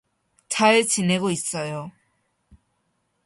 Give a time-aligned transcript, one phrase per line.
[0.49, 1.91] 잘 지내고 있어요.